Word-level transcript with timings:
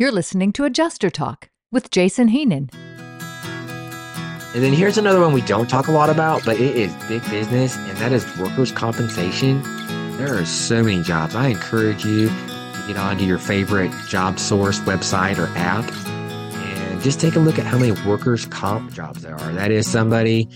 You're 0.00 0.12
listening 0.12 0.52
to 0.54 0.64
Adjuster 0.64 1.10
Talk 1.10 1.50
with 1.70 1.90
Jason 1.90 2.28
Heenan. 2.28 2.70
And 4.54 4.62
then 4.62 4.72
here's 4.72 4.96
another 4.96 5.20
one 5.20 5.34
we 5.34 5.42
don't 5.42 5.68
talk 5.68 5.88
a 5.88 5.92
lot 5.92 6.08
about, 6.08 6.42
but 6.42 6.58
it 6.58 6.74
is 6.74 6.90
big 7.06 7.22
business, 7.28 7.76
and 7.76 7.98
that 7.98 8.10
is 8.10 8.24
workers' 8.38 8.72
compensation. 8.72 9.60
There 10.16 10.40
are 10.40 10.46
so 10.46 10.82
many 10.82 11.02
jobs. 11.02 11.34
I 11.34 11.48
encourage 11.48 12.06
you 12.06 12.28
to 12.28 12.84
get 12.88 12.96
onto 12.96 13.24
your 13.24 13.36
favorite 13.36 13.92
job 14.08 14.38
source 14.38 14.80
website 14.80 15.36
or 15.36 15.54
app 15.54 15.84
and 16.06 17.02
just 17.02 17.20
take 17.20 17.36
a 17.36 17.38
look 17.38 17.58
at 17.58 17.66
how 17.66 17.76
many 17.76 17.92
workers' 18.08 18.46
comp 18.46 18.94
jobs 18.94 19.20
there 19.20 19.38
are. 19.38 19.52
That 19.52 19.70
is 19.70 19.86
somebody 19.86 20.48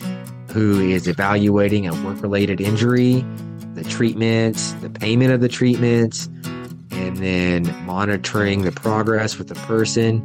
who 0.53 0.81
is 0.81 1.07
evaluating 1.07 1.87
a 1.87 1.93
work 2.03 2.23
related 2.23 2.63
injury, 2.63 3.23
the 3.75 3.85
treatments, 3.85 4.73
the 4.81 4.89
payment 4.89 5.35
of 5.35 5.43
the 5.43 5.51
treatments, 5.51 6.31
and 6.95 7.17
then 7.19 7.85
monitoring 7.85 8.63
the 8.63 8.73
progress 8.73 9.39
with 9.39 9.49
the 9.49 9.55
person. 9.55 10.23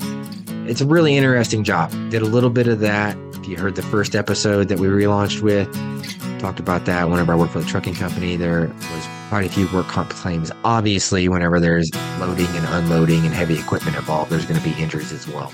It's 0.67 0.81
a 0.81 0.85
really 0.85 1.15
interesting 1.17 1.63
job. 1.63 1.91
Did 2.09 2.21
a 2.21 2.25
little 2.25 2.49
bit 2.49 2.67
of 2.67 2.79
that. 2.79 3.17
If 3.33 3.47
you 3.47 3.57
heard 3.57 3.75
the 3.75 3.81
first 3.81 4.15
episode 4.15 4.67
that 4.67 4.79
we 4.79 4.87
relaunched 4.87 5.41
with, 5.41 5.67
talked 6.39 6.59
about 6.59 6.85
that 6.85 7.09
whenever 7.09 7.33
I 7.33 7.35
worked 7.35 7.53
for 7.53 7.59
the 7.59 7.67
trucking 7.67 7.95
company. 7.95 8.35
There 8.35 8.67
was 8.67 9.07
quite 9.29 9.45
a 9.45 9.49
few 9.49 9.67
work 9.73 9.87
comp 9.87 10.09
claims. 10.09 10.51
Obviously, 10.63 11.27
whenever 11.27 11.59
there's 11.59 11.89
loading 12.19 12.47
and 12.47 12.65
unloading 12.67 13.25
and 13.25 13.33
heavy 13.33 13.59
equipment 13.59 13.95
involved, 13.95 14.31
there's 14.31 14.45
going 14.45 14.59
to 14.59 14.63
be 14.63 14.75
injuries 14.81 15.11
as 15.11 15.27
well. 15.27 15.53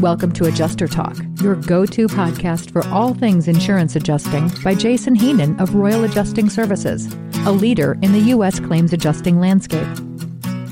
Welcome 0.00 0.32
to 0.32 0.46
Adjuster 0.46 0.88
Talk, 0.88 1.16
your 1.40 1.54
go 1.54 1.86
to 1.86 2.08
podcast 2.08 2.72
for 2.72 2.84
all 2.88 3.14
things 3.14 3.46
insurance 3.46 3.94
adjusting 3.94 4.50
by 4.62 4.74
Jason 4.74 5.14
Heenan 5.14 5.58
of 5.60 5.74
Royal 5.74 6.04
Adjusting 6.04 6.50
Services, 6.50 7.14
a 7.46 7.52
leader 7.52 7.96
in 8.02 8.12
the 8.12 8.18
U.S. 8.18 8.58
claims 8.58 8.92
adjusting 8.92 9.38
landscape. 9.38 9.86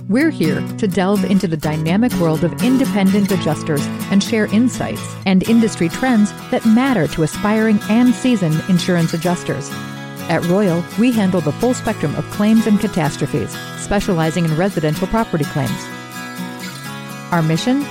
We're 0.09 0.31
here 0.31 0.61
to 0.79 0.89
delve 0.89 1.25
into 1.25 1.47
the 1.47 1.57
dynamic 1.57 2.13
world 2.15 2.43
of 2.43 2.63
independent 2.63 3.31
adjusters 3.31 3.87
and 4.11 4.23
share 4.23 4.47
insights 4.47 5.15
and 5.25 5.49
industry 5.49 5.89
trends 5.89 6.33
that 6.51 6.67
matter 6.67 7.07
to 7.09 7.23
aspiring 7.23 7.79
and 7.89 8.13
seasoned 8.13 8.63
insurance 8.69 9.15
adjusters. 9.15 9.71
At 10.29 10.45
Royal, 10.47 10.85
we 10.99 11.13
handle 11.13 11.41
the 11.41 11.53
full 11.53 11.75
spectrum 11.75 12.15
of 12.17 12.29
claims 12.33 12.67
and 12.67 12.79
catastrophes, 12.79 13.57
specializing 13.79 14.45
in 14.45 14.57
residential 14.57 15.07
property 15.07 15.45
claims. 15.45 15.87
Our 17.31 17.43
mission? 17.43 17.87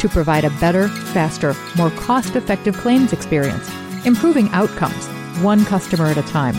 To 0.00 0.08
provide 0.08 0.44
a 0.44 0.50
better, 0.58 0.88
faster, 0.88 1.54
more 1.76 1.90
cost 1.90 2.34
effective 2.34 2.76
claims 2.76 3.12
experience, 3.12 3.70
improving 4.04 4.48
outcomes, 4.50 5.06
one 5.42 5.64
customer 5.64 6.06
at 6.06 6.18
a 6.18 6.22
time. 6.22 6.56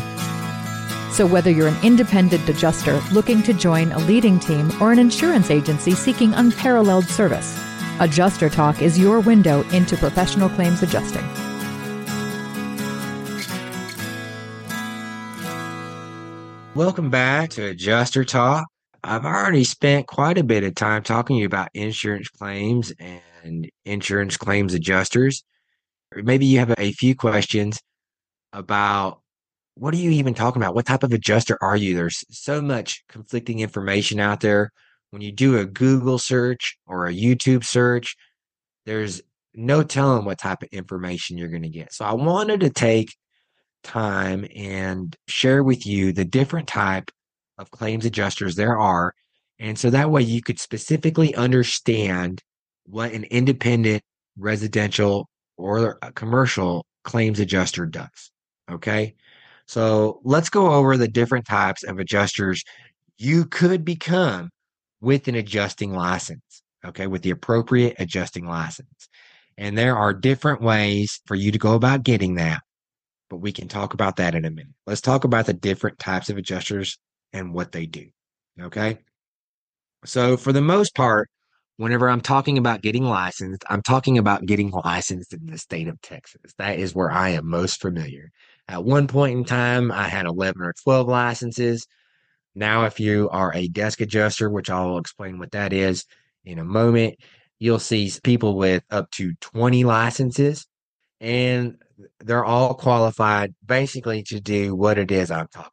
So, 1.11 1.25
whether 1.25 1.51
you're 1.51 1.67
an 1.67 1.83
independent 1.83 2.47
adjuster 2.47 3.01
looking 3.11 3.43
to 3.43 3.53
join 3.53 3.91
a 3.91 3.99
leading 3.99 4.39
team 4.39 4.71
or 4.81 4.91
an 4.91 4.99
insurance 4.99 5.51
agency 5.51 5.91
seeking 5.91 6.33
unparalleled 6.33 7.05
service, 7.05 7.59
Adjuster 7.99 8.49
Talk 8.49 8.81
is 8.81 8.97
your 8.97 9.19
window 9.19 9.61
into 9.69 9.97
professional 9.97 10.49
claims 10.49 10.81
adjusting. 10.81 11.27
Welcome 16.73 17.09
back 17.09 17.49
to 17.51 17.65
Adjuster 17.65 18.23
Talk. 18.23 18.70
I've 19.03 19.25
already 19.25 19.63
spent 19.63 20.07
quite 20.07 20.37
a 20.37 20.43
bit 20.43 20.63
of 20.63 20.75
time 20.75 21.01
talking 21.01 21.37
to 21.37 21.39
you 21.39 21.45
about 21.45 21.69
insurance 21.73 22.29
claims 22.29 22.93
and 22.99 23.69
insurance 23.83 24.37
claims 24.37 24.73
adjusters. 24.73 25.43
Maybe 26.15 26.45
you 26.45 26.59
have 26.59 26.73
a 26.77 26.91
few 26.91 27.15
questions 27.15 27.79
about 28.53 29.21
what 29.75 29.93
are 29.93 29.97
you 29.97 30.11
even 30.11 30.33
talking 30.33 30.61
about? 30.61 30.75
What 30.75 30.85
type 30.85 31.03
of 31.03 31.13
adjuster 31.13 31.57
are 31.61 31.77
you? 31.77 31.95
There's 31.95 32.23
so 32.29 32.61
much 32.61 33.03
conflicting 33.07 33.59
information 33.59 34.19
out 34.19 34.41
there. 34.41 34.71
When 35.09 35.21
you 35.21 35.31
do 35.31 35.57
a 35.57 35.65
Google 35.65 36.19
search 36.19 36.77
or 36.85 37.07
a 37.07 37.13
YouTube 37.13 37.63
search, 37.63 38.15
there's 38.85 39.21
no 39.53 39.83
telling 39.83 40.25
what 40.25 40.37
type 40.37 40.61
of 40.61 40.69
information 40.71 41.37
you're 41.37 41.49
going 41.49 41.63
to 41.63 41.69
get. 41.69 41.93
So 41.93 42.05
I 42.05 42.13
wanted 42.13 42.59
to 42.61 42.69
take 42.69 43.15
time 43.83 44.45
and 44.55 45.15
share 45.27 45.63
with 45.63 45.85
you 45.87 46.13
the 46.13 46.25
different 46.25 46.67
type 46.67 47.09
of 47.61 47.71
claims 47.71 48.05
adjusters 48.05 48.55
there 48.55 48.77
are. 48.77 49.13
And 49.59 49.77
so 49.77 49.91
that 49.91 50.09
way 50.09 50.23
you 50.23 50.41
could 50.41 50.59
specifically 50.59 51.33
understand 51.35 52.41
what 52.85 53.13
an 53.13 53.25
independent 53.25 54.01
residential 54.37 55.29
or 55.57 55.99
commercial 56.15 56.85
claims 57.03 57.39
adjuster 57.39 57.85
does. 57.85 58.31
Okay. 58.69 59.13
So 59.67 60.19
let's 60.23 60.49
go 60.49 60.71
over 60.71 60.97
the 60.97 61.07
different 61.07 61.45
types 61.45 61.83
of 61.83 61.99
adjusters 61.99 62.63
you 63.17 63.45
could 63.45 63.85
become 63.85 64.49
with 64.99 65.27
an 65.27 65.35
adjusting 65.35 65.93
license. 65.93 66.63
Okay. 66.83 67.05
With 67.05 67.21
the 67.21 67.29
appropriate 67.29 67.95
adjusting 67.99 68.47
license. 68.47 69.07
And 69.57 69.77
there 69.77 69.95
are 69.95 70.13
different 70.13 70.61
ways 70.61 71.21
for 71.27 71.35
you 71.35 71.51
to 71.51 71.59
go 71.59 71.75
about 71.75 72.03
getting 72.03 72.35
that, 72.35 72.61
but 73.29 73.37
we 73.37 73.51
can 73.51 73.67
talk 73.67 73.93
about 73.93 74.15
that 74.15 74.33
in 74.33 74.45
a 74.45 74.49
minute. 74.49 74.73
Let's 74.87 75.01
talk 75.01 75.23
about 75.23 75.45
the 75.45 75.53
different 75.53 75.99
types 75.99 76.31
of 76.31 76.37
adjusters 76.37 76.97
and 77.33 77.53
what 77.53 77.71
they 77.71 77.85
do. 77.85 78.07
Okay. 78.59 78.99
So 80.05 80.37
for 80.37 80.51
the 80.51 80.61
most 80.61 80.95
part, 80.95 81.29
whenever 81.77 82.09
I'm 82.09 82.21
talking 82.21 82.57
about 82.57 82.81
getting 82.81 83.03
licensed, 83.03 83.63
I'm 83.69 83.81
talking 83.81 84.17
about 84.17 84.45
getting 84.45 84.71
licensed 84.71 85.33
in 85.33 85.45
the 85.45 85.57
state 85.57 85.87
of 85.87 86.01
Texas. 86.01 86.53
That 86.57 86.79
is 86.79 86.95
where 86.95 87.11
I 87.11 87.29
am 87.29 87.47
most 87.47 87.81
familiar. 87.81 88.31
At 88.67 88.83
one 88.83 89.07
point 89.07 89.37
in 89.37 89.45
time, 89.45 89.91
I 89.91 90.07
had 90.07 90.25
11 90.25 90.61
or 90.61 90.73
12 90.83 91.07
licenses. 91.07 91.87
Now, 92.55 92.85
if 92.85 92.99
you 92.99 93.29
are 93.29 93.53
a 93.53 93.67
desk 93.67 94.01
adjuster, 94.01 94.49
which 94.49 94.69
I'll 94.69 94.97
explain 94.97 95.39
what 95.39 95.51
that 95.51 95.73
is 95.73 96.05
in 96.45 96.59
a 96.59 96.63
moment, 96.63 97.15
you'll 97.59 97.79
see 97.79 98.11
people 98.23 98.57
with 98.57 98.83
up 98.89 99.09
to 99.11 99.33
20 99.41 99.83
licenses, 99.83 100.67
and 101.19 101.77
they're 102.19 102.45
all 102.45 102.73
qualified 102.73 103.53
basically 103.65 104.23
to 104.23 104.39
do 104.39 104.75
what 104.75 104.97
it 104.97 105.11
is 105.11 105.31
I'm 105.31 105.47
talking 105.47 105.71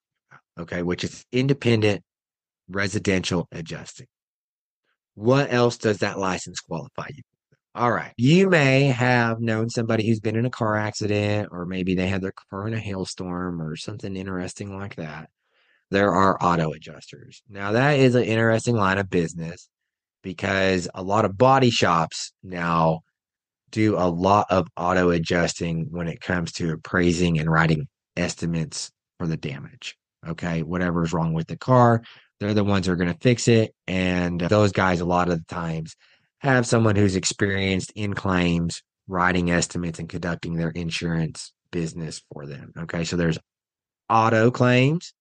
okay, 0.58 0.82
which 0.82 1.04
is 1.04 1.24
independent 1.32 2.02
residential 2.68 3.48
adjusting. 3.52 4.06
What 5.14 5.52
else 5.52 5.78
does 5.78 5.98
that 5.98 6.18
license 6.18 6.60
qualify 6.60 7.08
you? 7.14 7.22
All 7.74 7.92
right. 7.92 8.12
You 8.16 8.48
may 8.48 8.84
have 8.84 9.40
known 9.40 9.70
somebody 9.70 10.06
who's 10.06 10.20
been 10.20 10.36
in 10.36 10.46
a 10.46 10.50
car 10.50 10.76
accident, 10.76 11.48
or 11.52 11.64
maybe 11.64 11.94
they 11.94 12.08
had 12.08 12.22
their 12.22 12.34
car 12.50 12.66
in 12.66 12.74
a 12.74 12.78
hailstorm 12.78 13.62
or 13.62 13.76
something 13.76 14.16
interesting 14.16 14.76
like 14.76 14.96
that. 14.96 15.30
There 15.90 16.12
are 16.12 16.42
auto 16.42 16.72
adjusters. 16.72 17.42
Now, 17.48 17.72
that 17.72 17.98
is 17.98 18.14
an 18.14 18.24
interesting 18.24 18.76
line 18.76 18.98
of 18.98 19.08
business 19.08 19.68
because 20.22 20.88
a 20.94 21.02
lot 21.02 21.24
of 21.24 21.38
body 21.38 21.70
shops 21.70 22.32
now 22.42 23.00
do 23.70 23.96
a 23.96 24.08
lot 24.08 24.46
of 24.50 24.66
auto 24.76 25.10
adjusting 25.10 25.86
when 25.90 26.08
it 26.08 26.20
comes 26.20 26.52
to 26.52 26.72
appraising 26.72 27.38
and 27.38 27.50
writing 27.50 27.86
estimates 28.16 28.90
for 29.18 29.26
the 29.26 29.36
damage. 29.36 29.96
Okay. 30.26 30.62
Whatever's 30.62 31.12
wrong 31.12 31.32
with 31.32 31.46
the 31.46 31.56
car, 31.56 32.02
they're 32.40 32.54
the 32.54 32.64
ones 32.64 32.86
who 32.86 32.92
are 32.92 32.96
going 32.96 33.12
to 33.12 33.20
fix 33.20 33.48
it. 33.48 33.74
And 33.86 34.42
uh, 34.42 34.48
those 34.48 34.72
guys, 34.72 35.00
a 35.00 35.04
lot 35.04 35.28
of 35.28 35.38
the 35.38 35.54
times, 35.54 35.96
have 36.38 36.66
someone 36.66 36.96
who's 36.96 37.16
experienced 37.16 37.92
in 37.94 38.14
claims, 38.14 38.82
writing 39.06 39.50
estimates, 39.50 39.98
and 39.98 40.08
conducting 40.08 40.54
their 40.54 40.70
insurance 40.70 41.52
business 41.70 42.22
for 42.32 42.46
them. 42.46 42.72
Okay. 42.78 43.04
So 43.04 43.16
there's 43.16 43.38
auto 44.08 44.50
claims. 44.50 45.12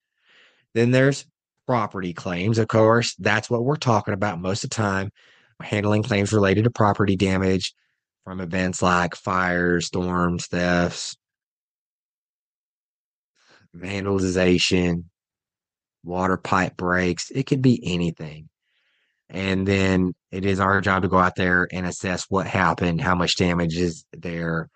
Then 0.74 0.92
there's 0.92 1.26
property 1.66 2.14
claims. 2.14 2.58
Of 2.58 2.68
course, 2.68 3.16
that's 3.20 3.50
what 3.50 3.64
we're 3.64 3.76
talking 3.76 4.14
about 4.14 4.40
most 4.40 4.64
of 4.64 4.70
the 4.70 4.76
time, 4.76 5.12
handling 5.62 6.04
claims 6.04 6.32
related 6.32 6.64
to 6.64 6.72
property 6.72 7.16
damage 7.16 7.74
from 8.24 8.40
events 8.42 8.82
like 8.82 9.16
fires, 9.16 9.88
storms, 9.88 10.48
thefts, 10.48 11.16
vandalization, 13.78 15.06
water 16.04 16.38
pipe 16.38 16.78
breaks. 16.78 17.30
It 17.32 17.44
could 17.44 17.62
be 17.62 17.80
anything. 17.84 18.50
And 19.30 19.68
then 19.68 20.14
it 20.32 20.46
is 20.46 20.60
our 20.60 20.80
job 20.82 21.02
to 21.02 21.10
go 21.10 21.18
out 21.18 21.36
there 21.36 21.68
and 21.72 21.86
assess 21.86 22.26
what 22.30 22.48
happened, 22.48 23.02
how 23.02 23.16
much 23.16 23.36
damage 23.36 23.78
is 23.78 24.06
there, 24.14 24.70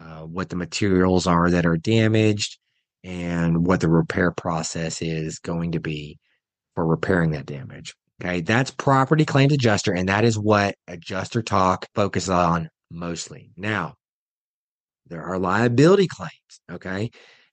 uh, 0.00 0.20
what 0.20 0.50
the 0.50 0.56
materials 0.56 1.26
are 1.26 1.50
that 1.50 1.64
are 1.64 1.78
damaged, 1.78 2.58
and 3.02 3.66
what 3.66 3.80
the 3.80 3.88
repair 3.88 4.30
process 4.32 5.00
is 5.00 5.38
going 5.38 5.72
to 5.72 5.80
be 5.80 6.18
for 6.74 6.86
repairing 6.86 7.30
that 7.30 7.46
damage. 7.46 7.94
Okay, 8.22 8.40
that's 8.40 8.70
property 8.70 9.24
claims 9.24 9.52
adjuster, 9.52 9.92
and 9.92 10.08
that 10.08 10.24
is 10.24 10.38
what 10.38 10.74
adjuster 10.88 11.42
talk 11.42 11.86
focuses 11.94 12.30
on 12.30 12.68
mostly. 12.90 13.50
Now, 13.56 13.94
there 15.06 15.22
are 15.22 15.38
liability 15.38 16.08
claims. 16.08 16.60
Okay, 16.70 17.10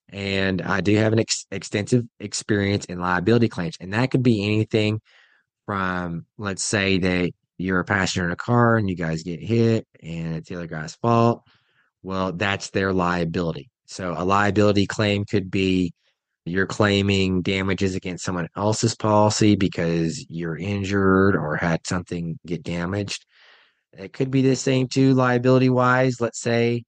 and 0.09 0.61
I 0.61 0.81
do 0.81 0.95
have 0.97 1.13
an 1.13 1.19
ex- 1.19 1.45
extensive 1.51 2.03
experience 2.19 2.85
in 2.85 2.99
liability 2.99 3.49
claims, 3.49 3.75
and 3.79 3.93
that 3.93 4.11
could 4.11 4.23
be 4.23 4.43
anything 4.45 5.01
from, 5.65 6.25
let's 6.37 6.63
say 6.63 6.97
that 6.99 7.31
you're 7.57 7.79
a 7.79 7.85
passenger 7.85 8.25
in 8.25 8.31
a 8.31 8.35
car 8.35 8.77
and 8.77 8.89
you 8.89 8.95
guys 8.95 9.23
get 9.23 9.41
hit 9.41 9.87
and 10.01 10.35
it's 10.35 10.49
the 10.49 10.55
other 10.55 10.67
guy's 10.67 10.95
fault. 10.95 11.43
Well, 12.03 12.33
that's 12.33 12.71
their 12.71 12.93
liability. 12.93 13.69
So 13.87 14.13
a 14.17 14.25
liability 14.25 14.87
claim 14.87 15.25
could 15.25 15.49
be 15.51 15.93
You're 16.45 16.67
claiming 16.67 17.41
damages 17.41 17.95
against 17.95 18.25
someone 18.25 18.49
else's 18.57 18.95
policy 18.95 19.55
because 19.55 20.25
you're 20.29 20.57
injured 20.57 21.35
or 21.35 21.55
had 21.55 21.87
something 21.87 22.37
get 22.45 22.63
damaged. 22.63 23.25
It 23.93 24.13
could 24.13 24.31
be 24.31 24.41
the 24.41 24.55
same 24.55 24.87
too, 24.87 25.13
liability 25.13 25.69
wise. 25.69 26.19
Let's 26.21 26.41
say 26.41 26.83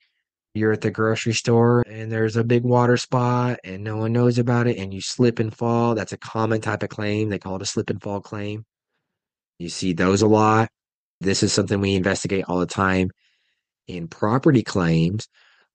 you're 0.55 0.71
at 0.71 0.81
the 0.81 0.91
grocery 0.91 1.33
store 1.33 1.83
and 1.87 2.11
there's 2.11 2.37
a 2.37 2.43
big 2.43 2.63
water 2.63 2.95
spot 2.95 3.59
and 3.63 3.83
no 3.83 3.97
one 3.97 4.13
knows 4.13 4.39
about 4.39 4.67
it 4.67 4.77
and 4.77 4.93
you 4.93 5.01
slip 5.01 5.39
and 5.39 5.55
fall. 5.55 5.95
That's 5.95 6.13
a 6.13 6.17
common 6.17 6.61
type 6.61 6.81
of 6.81 6.89
claim. 6.89 7.29
They 7.29 7.39
call 7.39 7.57
it 7.57 7.61
a 7.61 7.65
slip 7.65 7.89
and 7.89 8.01
fall 8.01 8.21
claim. 8.21 8.65
You 9.59 9.69
see 9.69 9.93
those 9.93 10.21
a 10.21 10.27
lot. 10.27 10.69
This 11.19 11.43
is 11.43 11.51
something 11.51 11.79
we 11.79 11.95
investigate 11.95 12.45
all 12.47 12.59
the 12.59 12.65
time 12.65 13.11
in 13.87 14.07
property 14.07 14.63
claims. 14.63 15.27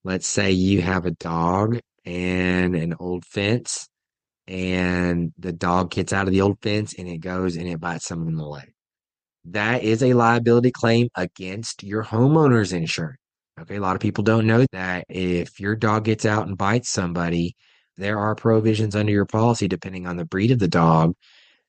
Let's 0.03 0.27
say 0.27 0.53
you 0.53 0.81
have 0.81 1.05
a 1.05 1.11
dog 1.11 1.79
and 2.07 2.75
an 2.75 2.95
old 2.99 3.27
fence 3.27 3.87
and 4.49 5.33
the 5.39 5.53
dog 5.53 5.91
gets 5.91 6.13
out 6.13 6.27
of 6.27 6.33
the 6.33 6.41
old 6.41 6.59
fence 6.63 6.95
and 6.99 7.07
it 7.07 7.19
goes 7.19 7.57
and 7.57 7.69
it 7.69 7.81
bites 7.81 8.07
someone 8.07 8.29
in 8.29 8.37
the 8.37 8.45
leg. 8.45 8.73
That 9.45 9.83
is 9.83 10.03
a 10.03 10.15
liability 10.15 10.71
claim 10.71 11.09
against 11.15 11.83
your 11.83 12.05
homeowner's 12.05 12.73
insurance. 12.73 13.19
Okay, 13.61 13.77
a 13.77 13.81
lot 13.81 13.97
of 13.97 14.01
people 14.01 14.25
don't 14.25 14.47
know 14.47 14.65
that 14.73 15.05
if 15.09 15.61
your 15.61 15.77
dog 15.77 16.05
gets 16.05 16.25
out 16.25 16.47
and 16.47 16.57
bites 16.57 16.89
somebody, 16.89 17.57
there 17.97 18.19
are 18.19 18.35
provisions 18.35 18.97
under 18.97 19.13
your 19.13 19.27
policy, 19.27 19.69
depending 19.69 20.07
on 20.07 20.17
the 20.17 20.25
breed 20.25 20.51
of 20.51 20.59
the 20.59 20.69
dog, 20.69 21.15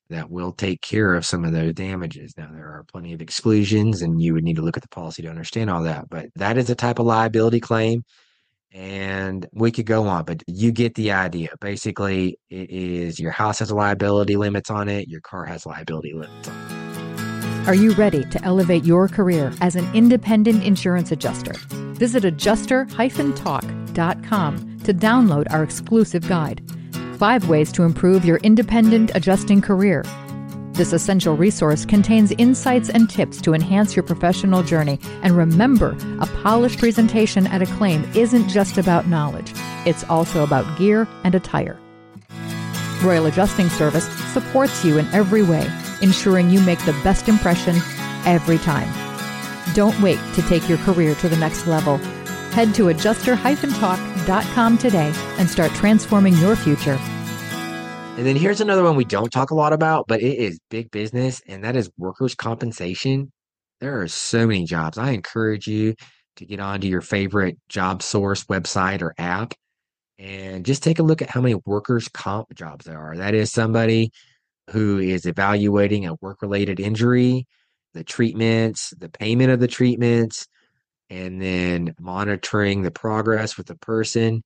that 0.08 0.30
will 0.30 0.52
take 0.52 0.80
care 0.80 1.14
of 1.14 1.26
some 1.26 1.44
of 1.44 1.52
those 1.52 1.74
damages. 1.74 2.34
Now, 2.36 2.48
there 2.52 2.66
are 2.66 2.84
plenty 2.90 3.12
of 3.12 3.20
exclusions, 3.20 4.02
and 4.02 4.22
you 4.22 4.34
would 4.34 4.44
need 4.44 4.56
to 4.56 4.62
look 4.62 4.76
at 4.76 4.82
the 4.82 4.88
policy 4.88 5.22
to 5.22 5.28
understand 5.28 5.70
all 5.70 5.82
that. 5.82 6.08
But 6.08 6.28
that 6.36 6.56
is 6.56 6.70
a 6.70 6.74
type 6.74 6.98
of 6.98 7.06
liability 7.06 7.60
claim 7.60 8.04
and 8.74 9.46
we 9.52 9.70
could 9.70 9.86
go 9.86 10.06
on, 10.08 10.24
but 10.24 10.42
you 10.46 10.72
get 10.72 10.94
the 10.94 11.12
idea. 11.12 11.50
Basically, 11.60 12.38
it 12.48 12.70
is 12.70 13.20
your 13.20 13.30
house 13.30 13.58
has 13.58 13.70
liability 13.70 14.36
limits 14.36 14.70
on 14.70 14.88
it, 14.88 15.08
your 15.08 15.20
car 15.20 15.44
has 15.44 15.66
liability 15.66 16.14
limits 16.14 16.48
on 16.48 16.56
it. 16.56 16.61
Are 17.66 17.74
you 17.74 17.94
ready 17.94 18.24
to 18.24 18.44
elevate 18.44 18.84
your 18.84 19.08
career 19.08 19.52
as 19.60 19.76
an 19.76 19.88
independent 19.94 20.64
insurance 20.64 21.12
adjuster? 21.12 21.54
Visit 21.94 22.24
adjuster-talk.com 22.24 24.78
to 24.84 24.94
download 24.94 25.52
our 25.52 25.62
exclusive 25.62 26.28
guide. 26.28 26.60
Five 27.18 27.48
ways 27.48 27.70
to 27.72 27.84
improve 27.84 28.24
your 28.24 28.38
independent 28.38 29.12
adjusting 29.14 29.60
career 29.60 30.02
this 30.74 30.94
essential 30.94 31.36
resource 31.36 31.84
contains 31.84 32.32
insights 32.38 32.88
and 32.88 33.08
tips 33.08 33.42
to 33.42 33.52
enhance 33.52 33.94
your 33.94 34.02
professional 34.02 34.62
journey. 34.62 34.98
And 35.22 35.36
remember, 35.36 35.94
a 36.20 36.26
polished 36.42 36.78
presentation 36.78 37.46
at 37.48 37.60
a 37.60 37.66
claim 37.66 38.10
isn't 38.14 38.48
just 38.48 38.78
about 38.78 39.06
knowledge, 39.06 39.52
it's 39.84 40.04
also 40.04 40.42
about 40.42 40.78
gear 40.78 41.06
and 41.24 41.34
attire. 41.34 41.78
Royal 43.02 43.26
Adjusting 43.26 43.68
Service 43.68 44.06
supports 44.32 44.84
you 44.84 44.96
in 44.96 45.06
every 45.08 45.42
way, 45.42 45.68
ensuring 46.02 46.50
you 46.50 46.60
make 46.60 46.84
the 46.84 46.92
best 47.04 47.28
impression 47.28 47.76
every 48.26 48.58
time. 48.58 48.88
Don't 49.74 49.98
wait 50.00 50.18
to 50.34 50.42
take 50.42 50.68
your 50.68 50.78
career 50.78 51.14
to 51.16 51.28
the 51.28 51.36
next 51.36 51.66
level. 51.66 51.96
Head 52.52 52.74
to 52.74 52.88
adjuster-talk.com 52.88 54.78
today 54.78 55.12
and 55.38 55.48
start 55.48 55.72
transforming 55.72 56.34
your 56.34 56.56
future. 56.56 56.98
And 58.16 58.26
then 58.26 58.36
here's 58.36 58.60
another 58.60 58.82
one 58.82 58.96
we 58.96 59.06
don't 59.06 59.32
talk 59.32 59.52
a 59.52 59.54
lot 59.54 59.72
about, 59.72 60.06
but 60.06 60.20
it 60.20 60.38
is 60.38 60.60
big 60.68 60.90
business, 60.90 61.40
and 61.46 61.64
that 61.64 61.76
is 61.76 61.90
workers' 61.96 62.34
compensation. 62.34 63.32
There 63.80 64.02
are 64.02 64.08
so 64.08 64.46
many 64.46 64.66
jobs. 64.66 64.98
I 64.98 65.12
encourage 65.12 65.66
you 65.66 65.94
to 66.36 66.44
get 66.44 66.60
onto 66.60 66.88
your 66.88 67.00
favorite 67.00 67.56
job 67.68 68.02
source 68.02 68.44
website 68.44 69.00
or 69.00 69.14
app 69.16 69.54
and 70.18 70.64
just 70.64 70.82
take 70.82 70.98
a 70.98 71.02
look 71.02 71.22
at 71.22 71.30
how 71.30 71.40
many 71.40 71.54
workers' 71.64 72.08
comp 72.08 72.54
jobs 72.54 72.84
there 72.84 73.00
are. 73.00 73.16
That 73.16 73.34
is 73.34 73.50
somebody 73.50 74.12
who 74.72 74.98
is 74.98 75.26
evaluating 75.26 76.06
a 76.06 76.14
work 76.20 76.42
related 76.42 76.80
injury, 76.80 77.46
the 77.94 78.04
treatments, 78.04 78.92
the 78.98 79.08
payment 79.08 79.50
of 79.50 79.60
the 79.60 79.68
treatments, 79.68 80.46
and 81.10 81.40
then 81.40 81.94
monitoring 82.00 82.82
the 82.82 82.90
progress 82.90 83.56
with 83.56 83.66
the 83.66 83.76
person. 83.76 84.42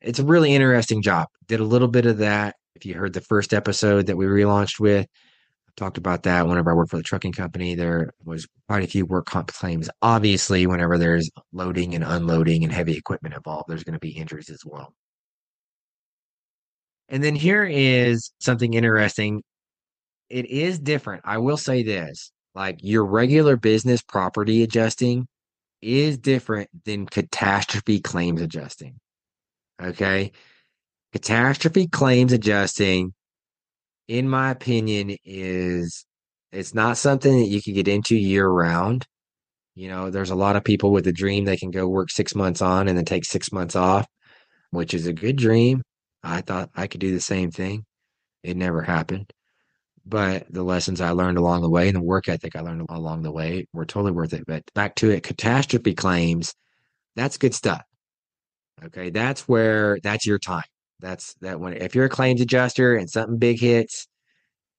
It's 0.00 0.18
a 0.20 0.24
really 0.24 0.54
interesting 0.54 1.02
job. 1.02 1.28
Did 1.48 1.60
a 1.60 1.64
little 1.64 1.88
bit 1.88 2.06
of 2.06 2.18
that 2.18 2.54
if 2.76 2.84
you 2.84 2.94
heard 2.94 3.14
the 3.14 3.20
first 3.20 3.54
episode 3.54 4.06
that 4.06 4.16
we 4.16 4.26
relaunched 4.26 4.78
with, 4.78 5.06
I 5.06 5.70
talked 5.76 5.98
about 5.98 6.22
that 6.24 6.46
whenever 6.46 6.70
I 6.70 6.74
worked 6.74 6.90
for 6.90 6.98
the 6.98 7.02
trucking 7.02 7.32
company. 7.32 7.74
There 7.74 8.12
was 8.24 8.46
quite 8.68 8.84
a 8.84 8.86
few 8.86 9.06
work 9.06 9.26
comp 9.26 9.52
claims. 9.52 9.90
Obviously, 10.02 10.66
whenever 10.66 10.98
there's 10.98 11.30
loading 11.52 11.94
and 11.94 12.04
unloading 12.04 12.62
and 12.62 12.72
heavy 12.72 12.96
equipment 12.96 13.34
involved, 13.34 13.68
there's 13.68 13.84
going 13.84 13.94
to 13.94 13.98
be 13.98 14.10
injuries 14.10 14.50
as 14.50 14.62
well. 14.64 14.94
And 17.08 17.22
then 17.22 17.34
here 17.34 17.64
is 17.64 18.32
something 18.40 18.74
interesting. 18.74 19.42
It 20.28 20.46
is 20.46 20.78
different. 20.78 21.22
I 21.24 21.38
will 21.38 21.56
say 21.56 21.82
this 21.82 22.32
like 22.54 22.78
your 22.82 23.04
regular 23.04 23.56
business 23.56 24.02
property 24.02 24.62
adjusting 24.62 25.28
is 25.82 26.18
different 26.18 26.70
than 26.84 27.06
catastrophe 27.06 28.00
claims 28.00 28.40
adjusting. 28.40 28.98
Okay. 29.80 30.32
Catastrophe 31.12 31.86
claims 31.86 32.32
adjusting, 32.32 33.12
in 34.08 34.28
my 34.28 34.50
opinion, 34.50 35.16
is 35.24 36.04
it's 36.50 36.74
not 36.74 36.96
something 36.96 37.38
that 37.38 37.48
you 37.48 37.62
can 37.62 37.74
get 37.74 37.88
into 37.88 38.16
year 38.16 38.48
round. 38.48 39.06
You 39.74 39.88
know, 39.88 40.10
there's 40.10 40.30
a 40.30 40.34
lot 40.34 40.56
of 40.56 40.64
people 40.64 40.90
with 40.90 41.06
a 41.06 41.12
dream 41.12 41.44
they 41.44 41.56
can 41.56 41.70
go 41.70 41.86
work 41.86 42.10
six 42.10 42.34
months 42.34 42.62
on 42.62 42.88
and 42.88 42.96
then 42.96 43.04
take 43.04 43.24
six 43.26 43.52
months 43.52 43.76
off, 43.76 44.06
which 44.70 44.94
is 44.94 45.06
a 45.06 45.12
good 45.12 45.36
dream. 45.36 45.82
I 46.22 46.40
thought 46.40 46.70
I 46.74 46.86
could 46.86 47.00
do 47.00 47.12
the 47.12 47.20
same 47.20 47.50
thing. 47.50 47.84
It 48.42 48.56
never 48.56 48.82
happened. 48.82 49.30
But 50.06 50.46
the 50.50 50.62
lessons 50.62 51.00
I 51.00 51.10
learned 51.10 51.36
along 51.36 51.62
the 51.62 51.70
way 51.70 51.88
and 51.88 51.96
the 51.96 52.02
work 52.02 52.28
ethic 52.28 52.54
I 52.54 52.60
learned 52.60 52.86
along 52.88 53.22
the 53.22 53.32
way 53.32 53.66
were 53.72 53.84
totally 53.84 54.12
worth 54.12 54.32
it. 54.32 54.44
But 54.46 54.62
back 54.74 54.94
to 54.96 55.10
it, 55.10 55.24
catastrophe 55.24 55.94
claims, 55.94 56.54
that's 57.16 57.38
good 57.38 57.54
stuff. 57.54 57.82
Okay. 58.84 59.10
That's 59.10 59.48
where 59.48 59.98
that's 60.02 60.26
your 60.26 60.38
time. 60.38 60.64
That's 61.00 61.34
that 61.40 61.60
when 61.60 61.74
if 61.74 61.94
you're 61.94 62.06
a 62.06 62.10
claims 62.10 62.40
adjuster 62.40 62.94
and 62.94 63.10
something 63.10 63.38
big 63.38 63.60
hits 63.60 64.06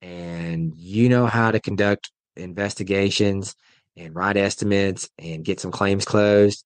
and 0.01 0.73
you 0.77 1.09
know 1.09 1.25
how 1.27 1.51
to 1.51 1.59
conduct 1.59 2.11
investigations 2.35 3.55
and 3.97 4.15
write 4.15 4.37
estimates 4.37 5.09
and 5.19 5.43
get 5.43 5.59
some 5.59 5.71
claims 5.71 6.05
closed, 6.05 6.63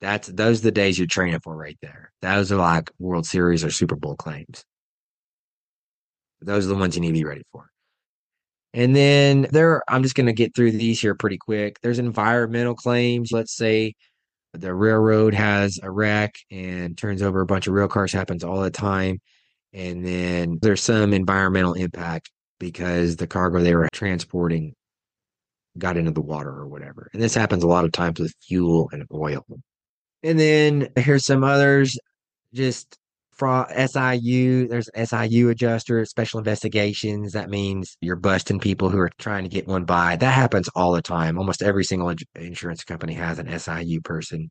that's 0.00 0.28
those 0.28 0.60
are 0.60 0.64
the 0.64 0.72
days 0.72 0.98
you're 0.98 1.06
training 1.06 1.40
for 1.40 1.56
right 1.56 1.78
there. 1.80 2.12
Those 2.22 2.52
are 2.52 2.56
like 2.56 2.90
World 2.98 3.26
Series 3.26 3.64
or 3.64 3.70
Super 3.70 3.96
Bowl 3.96 4.16
claims. 4.16 4.64
Those 6.44 6.66
are 6.66 6.70
the 6.70 6.76
ones 6.76 6.94
you 6.96 7.00
need 7.00 7.08
to 7.08 7.12
be 7.14 7.24
ready 7.24 7.42
for. 7.52 7.68
And 8.74 8.96
then 8.96 9.48
there, 9.50 9.82
I'm 9.88 10.02
just 10.02 10.14
going 10.14 10.26
to 10.26 10.32
get 10.32 10.54
through 10.54 10.72
these 10.72 11.00
here 11.00 11.14
pretty 11.14 11.38
quick. 11.38 11.78
There's 11.82 11.98
environmental 11.98 12.74
claims. 12.74 13.30
Let's 13.30 13.54
say 13.54 13.94
the 14.52 14.74
railroad 14.74 15.34
has 15.34 15.78
a 15.82 15.90
wreck 15.90 16.34
and 16.50 16.96
turns 16.96 17.22
over 17.22 17.40
a 17.40 17.46
bunch 17.46 17.66
of 17.66 17.74
rail 17.74 17.88
cars 17.88 18.12
happens 18.12 18.44
all 18.44 18.60
the 18.60 18.70
time 18.70 19.18
and 19.72 20.04
then 20.04 20.58
there's 20.60 20.82
some 20.82 21.12
environmental 21.14 21.72
impact 21.74 22.30
because 22.58 23.16
the 23.16 23.26
cargo 23.26 23.60
they 23.60 23.74
were 23.74 23.88
transporting 23.92 24.74
got 25.78 25.96
into 25.96 26.10
the 26.10 26.20
water 26.20 26.50
or 26.50 26.66
whatever 26.66 27.08
and 27.14 27.22
this 27.22 27.34
happens 27.34 27.62
a 27.62 27.66
lot 27.66 27.84
of 27.84 27.92
times 27.92 28.20
with 28.20 28.34
fuel 28.46 28.90
and 28.92 29.06
oil 29.12 29.44
and 30.22 30.38
then 30.38 30.88
here's 30.96 31.24
some 31.24 31.42
others 31.42 31.98
just 32.52 32.98
fraud 33.42 33.72
SIU. 33.72 34.68
There's 34.68 34.88
SIU 34.94 35.48
adjuster, 35.48 36.04
special 36.04 36.38
investigations. 36.38 37.32
That 37.32 37.50
means 37.50 37.96
you're 38.00 38.14
busting 38.14 38.60
people 38.60 38.88
who 38.88 39.00
are 39.00 39.10
trying 39.18 39.42
to 39.42 39.48
get 39.48 39.66
one 39.66 39.84
by. 39.84 40.14
That 40.14 40.30
happens 40.30 40.68
all 40.76 40.92
the 40.92 41.02
time. 41.02 41.36
Almost 41.36 41.60
every 41.60 41.82
single 41.82 42.14
insurance 42.36 42.84
company 42.84 43.14
has 43.14 43.40
an 43.40 43.48
SIU 43.58 44.00
person. 44.00 44.48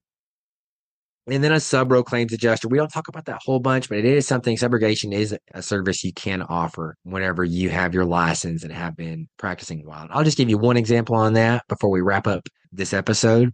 And 1.25 1.41
then 1.41 1.53
a 1.53 1.55
subro 1.55 2.03
claims 2.03 2.33
adjuster. 2.33 2.67
We 2.67 2.79
don't 2.79 2.91
talk 2.91 3.07
about 3.07 3.23
that 3.27 3.39
whole 3.45 3.61
bunch, 3.61 3.87
but 3.87 3.99
it 3.99 4.03
is 4.03 4.27
something. 4.27 4.57
Subrogation 4.57 5.13
is 5.13 5.33
a 5.53 5.61
service 5.61 6.03
you 6.03 6.11
can 6.11 6.41
offer 6.41 6.97
whenever 7.03 7.45
you 7.45 7.69
have 7.69 7.93
your 7.93 8.03
license 8.03 8.65
and 8.65 8.73
have 8.73 8.97
been 8.97 9.29
practicing 9.37 9.83
a 9.85 9.87
while. 9.87 10.07
I'll 10.09 10.25
just 10.25 10.37
give 10.37 10.49
you 10.49 10.57
one 10.57 10.75
example 10.75 11.15
on 11.15 11.31
that 11.35 11.63
before 11.69 11.91
we 11.91 12.01
wrap 12.01 12.27
up 12.27 12.45
this 12.73 12.91
episode. 12.91 13.53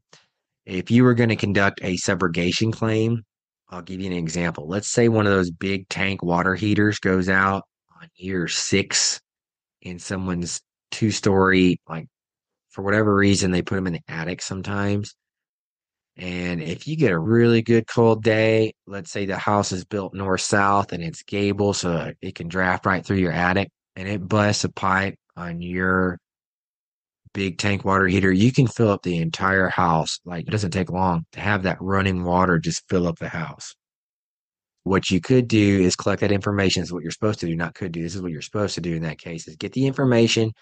If 0.65 0.89
you 0.89 1.03
were 1.03 1.13
going 1.13 1.29
to 1.29 1.35
conduct 1.35 1.79
a 1.83 1.95
subrogation 1.97 2.73
claim, 2.73 3.21
I'll 3.69 3.81
give 3.81 3.99
you 3.99 4.07
an 4.07 4.17
example. 4.17 4.67
Let's 4.67 4.87
say 4.87 5.09
one 5.09 5.27
of 5.27 5.33
those 5.33 5.51
big 5.51 5.89
tank 5.89 6.23
water 6.23 6.55
heaters 6.55 6.99
goes 6.99 7.27
out 7.29 7.63
on 8.01 8.07
year 8.15 8.47
six 8.47 9.19
in 9.81 9.99
someone's 9.99 10.61
two 10.91 11.11
story, 11.11 11.79
like 11.87 12.07
for 12.69 12.81
whatever 12.81 13.13
reason, 13.13 13.51
they 13.51 13.61
put 13.61 13.75
them 13.75 13.87
in 13.87 13.93
the 13.93 14.01
attic 14.07 14.41
sometimes. 14.41 15.15
And 16.15 16.61
if 16.61 16.87
you 16.87 16.95
get 16.95 17.11
a 17.11 17.19
really 17.19 17.61
good 17.61 17.87
cold 17.87 18.23
day, 18.23 18.73
let's 18.87 19.11
say 19.11 19.25
the 19.25 19.37
house 19.37 19.71
is 19.71 19.85
built 19.85 20.13
north 20.13 20.41
south 20.41 20.91
and 20.91 21.03
it's 21.03 21.21
gable, 21.23 21.73
so 21.73 22.11
it 22.21 22.35
can 22.35 22.47
draft 22.47 22.85
right 22.85 23.05
through 23.05 23.17
your 23.17 23.31
attic 23.31 23.69
and 23.95 24.07
it 24.07 24.27
busts 24.27 24.63
a 24.63 24.69
pipe 24.69 25.15
on 25.35 25.61
your 25.61 26.17
big 27.37 27.59
tank 27.59 27.85
water 27.85 28.07
heater, 28.07 28.31
you 28.33 28.51
can 28.51 28.67
fill 28.67 28.89
up 28.89 29.03
the 29.03 29.17
entire 29.19 29.69
house. 29.69 30.19
Like 30.25 30.47
it 30.47 30.51
doesn't 30.51 30.71
take 30.71 30.89
long 30.91 31.25
to 31.33 31.39
have 31.39 31.63
that 31.63 31.77
running 31.79 32.23
water 32.23 32.57
just 32.59 32.83
fill 32.89 33.07
up 33.07 33.19
the 33.19 33.29
house. 33.29 33.75
what 34.87 35.09
you 35.11 35.19
could 35.21 35.47
do 35.47 35.81
is 35.81 35.95
collect 35.95 36.21
that 36.21 36.31
information. 36.31 36.81
This 36.81 36.89
is 36.89 36.93
what 36.93 37.03
you're 37.03 37.11
supposed 37.11 37.39
to 37.41 37.45
do, 37.45 37.55
not 37.55 37.75
could 37.75 37.91
do. 37.91 38.01
This 38.01 38.15
is 38.15 38.21
what 38.21 38.31
you're 38.31 38.41
supposed 38.41 38.75
to 38.75 38.81
do 38.81 38.95
in 38.95 39.03
that 39.03 39.19
case 39.19 39.47
is 39.47 39.55
get 39.55 39.73
the 39.73 39.85
information 39.85 40.53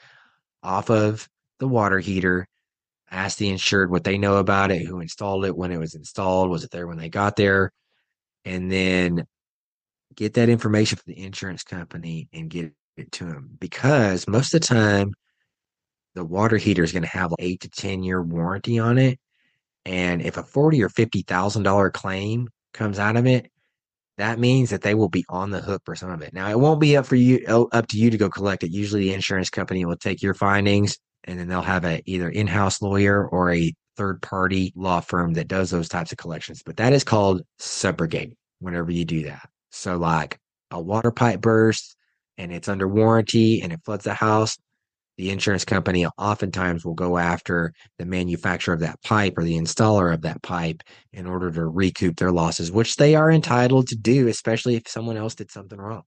off 0.63 0.89
of 0.89 1.27
the 1.59 1.67
water 1.67 1.99
heater, 1.99 2.47
ask 3.11 3.37
the 3.37 3.49
insured 3.49 3.91
what 3.91 4.03
they 4.03 4.17
know 4.17 4.37
about 4.37 4.71
it, 4.71 4.85
who 4.85 4.99
installed 4.99 5.45
it, 5.45 5.55
when 5.55 5.71
it 5.71 5.77
was 5.77 5.95
installed, 5.95 6.49
was 6.49 6.63
it 6.63 6.71
there 6.71 6.87
when 6.87 6.97
they 6.97 7.09
got 7.09 7.35
there, 7.35 7.71
and 8.43 8.71
then 8.71 9.25
get 10.15 10.33
that 10.33 10.49
information 10.49 10.97
from 10.97 11.13
the 11.13 11.23
insurance 11.23 11.63
company 11.63 12.29
and 12.33 12.49
get 12.49 12.73
it 12.97 13.11
to 13.13 13.25
them. 13.25 13.49
Because 13.59 14.27
most 14.27 14.53
of 14.53 14.61
the 14.61 14.67
time, 14.67 15.13
the 16.15 16.25
water 16.25 16.57
heater 16.57 16.83
is 16.83 16.91
going 16.91 17.03
to 17.03 17.09
have 17.09 17.31
an 17.31 17.37
eight 17.39 17.61
to 17.61 17.69
10 17.69 18.03
year 18.03 18.21
warranty 18.21 18.79
on 18.79 18.97
it. 18.97 19.19
And 19.85 20.21
if 20.21 20.37
a 20.37 20.43
forty 20.43 20.81
or 20.81 20.89
fifty 20.89 21.21
thousand 21.21 21.63
dollar 21.63 21.91
claim 21.91 22.49
comes 22.73 22.97
out 22.97 23.17
of 23.17 23.27
it, 23.27 23.51
that 24.17 24.39
means 24.39 24.71
that 24.71 24.81
they 24.81 24.95
will 24.95 25.09
be 25.09 25.25
on 25.29 25.51
the 25.51 25.61
hook 25.61 25.83
for 25.85 25.95
some 25.95 26.09
of 26.09 26.21
it. 26.21 26.33
Now, 26.33 26.49
it 26.49 26.59
won't 26.59 26.79
be 26.79 26.97
up 26.97 27.05
for 27.05 27.15
you 27.15 27.45
oh, 27.47 27.69
up 27.71 27.87
to 27.89 27.97
you 27.97 28.09
to 28.09 28.17
go 28.17 28.29
collect 28.29 28.63
it. 28.63 28.71
Usually, 28.71 29.03
the 29.03 29.13
insurance 29.13 29.49
company 29.49 29.85
will 29.85 29.97
take 29.97 30.23
your 30.23 30.33
findings 30.33 30.97
and 31.25 31.39
then 31.39 31.47
they'll 31.47 31.61
have 31.61 31.85
a 31.85 32.01
either 32.05 32.29
in-house 32.29 32.81
lawyer 32.81 33.27
or 33.27 33.51
a 33.51 33.73
third 33.97 34.21
party 34.21 34.73
law 34.75 34.99
firm 35.01 35.33
that 35.33 35.47
does 35.47 35.69
those 35.69 35.89
types 35.89 36.11
of 36.11 36.17
collections. 36.17 36.61
But 36.65 36.77
that 36.77 36.93
is 36.93 37.03
called 37.03 37.41
subrogate 37.59 38.33
whenever 38.59 38.91
you 38.91 39.05
do 39.05 39.23
that. 39.23 39.47
So 39.71 39.97
like 39.97 40.39
a 40.71 40.81
water 40.81 41.11
pipe 41.11 41.41
burst 41.41 41.95
and 42.37 42.51
it's 42.51 42.67
under 42.67 42.87
warranty 42.87 43.61
and 43.61 43.71
it 43.71 43.81
floods 43.85 44.03
the 44.03 44.13
house, 44.13 44.57
the 45.17 45.29
insurance 45.29 45.63
company 45.63 46.05
oftentimes 46.17 46.83
will 46.83 46.93
go 46.93 47.17
after 47.17 47.73
the 47.97 48.05
manufacturer 48.05 48.73
of 48.73 48.81
that 48.81 49.01
pipe 49.03 49.37
or 49.37 49.43
the 49.43 49.57
installer 49.57 50.13
of 50.13 50.21
that 50.21 50.41
pipe 50.43 50.83
in 51.13 51.25
order 51.25 51.51
to 51.51 51.65
recoup 51.65 52.17
their 52.17 52.31
losses, 52.31 52.71
which 52.71 52.97
they 52.97 53.15
are 53.15 53.31
entitled 53.31 53.87
to 53.87 53.95
do, 53.95 54.27
especially 54.27 54.75
if 54.75 54.87
someone 54.87 55.17
else 55.17 55.35
did 55.35 55.51
something 55.51 55.79
wrong. 55.79 56.03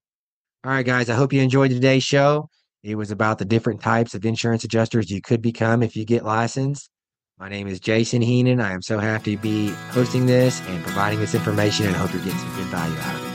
All 0.64 0.72
right, 0.72 0.84
guys, 0.84 1.08
I 1.08 1.14
hope 1.14 1.32
you 1.32 1.40
enjoyed 1.40 1.70
today's 1.70 2.04
show. 2.04 2.48
It 2.82 2.96
was 2.96 3.10
about 3.10 3.38
the 3.38 3.44
different 3.44 3.80
types 3.80 4.14
of 4.14 4.24
insurance 4.24 4.64
adjusters 4.64 5.10
you 5.10 5.20
could 5.20 5.42
become 5.42 5.82
if 5.82 5.96
you 5.96 6.04
get 6.04 6.24
licensed. 6.24 6.90
My 7.38 7.48
name 7.48 7.68
is 7.68 7.80
Jason 7.80 8.20
Heenan. 8.20 8.60
I 8.60 8.72
am 8.72 8.82
so 8.82 8.98
happy 8.98 9.36
to 9.36 9.42
be 9.42 9.68
hosting 9.90 10.26
this 10.26 10.60
and 10.66 10.82
providing 10.82 11.20
this 11.20 11.34
information 11.34 11.86
and 11.86 11.94
hope 11.94 12.12
you're 12.12 12.22
getting 12.22 12.38
some 12.38 12.56
good 12.56 12.66
value 12.66 12.98
out 12.98 13.14
of 13.14 13.22
it. 13.22 13.28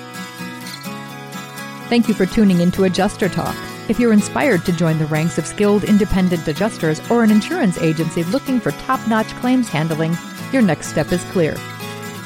Thank 1.90 2.08
you 2.08 2.14
for 2.14 2.26
tuning 2.26 2.60
into 2.60 2.84
Adjuster 2.84 3.30
Talk. 3.30 3.56
If 3.90 4.00
you're 4.00 4.14
inspired 4.14 4.64
to 4.66 4.72
join 4.72 4.98
the 4.98 5.08
ranks 5.08 5.38
of 5.38 5.46
skilled 5.46 5.84
independent 5.84 6.48
adjusters 6.48 7.02
or 7.12 7.22
an 7.22 7.32
insurance 7.32 7.78
agency 7.80 8.24
looking 8.24 8.62
for 8.62 8.72
top 8.72 9.06
notch 9.10 9.28
claims 9.36 9.68
handling, 9.68 10.16
your 10.54 10.62
next 10.62 10.88
step 10.88 11.12
is 11.12 11.24
clear. 11.26 11.56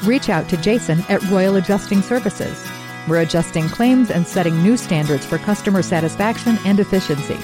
Reach 0.04 0.28
out 0.28 0.48
to 0.50 0.56
Jason 0.56 1.00
at 1.08 1.20
Royal 1.24 1.56
Adjusting 1.56 2.00
Services. 2.00 2.64
We're 3.08 3.22
adjusting 3.22 3.68
claims 3.68 4.12
and 4.12 4.24
setting 4.24 4.62
new 4.62 4.76
standards 4.76 5.26
for 5.26 5.38
customer 5.38 5.82
satisfaction 5.82 6.58
and 6.64 6.78
efficiency. 6.78 7.38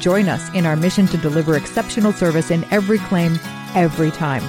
Join 0.00 0.28
us 0.28 0.52
in 0.52 0.66
our 0.66 0.76
mission 0.76 1.06
to 1.06 1.16
deliver 1.16 1.56
exceptional 1.56 2.12
service 2.12 2.50
in 2.50 2.64
every 2.70 2.98
claim, 2.98 3.38
every 3.74 4.10
time. 4.10 4.42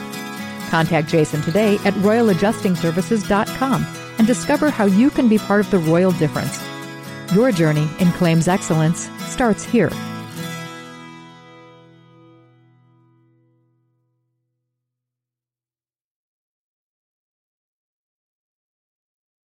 Contact 0.70 1.08
Jason 1.08 1.42
today 1.42 1.76
at 1.86 1.94
royaladjustingservices.com 1.94 3.86
and 4.18 4.28
discover 4.28 4.70
how 4.70 4.84
you 4.86 5.10
can 5.10 5.30
be 5.30 5.38
part 5.38 5.62
of 5.62 5.72
the 5.72 5.80
Royal 5.80 6.12
difference. 6.12 6.62
Your 7.34 7.52
journey 7.52 7.90
in 8.00 8.12
claims 8.14 8.48
excellence 8.48 9.10
starts 9.28 9.64
here. 9.64 9.92